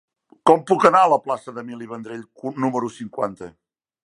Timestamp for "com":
0.51-0.63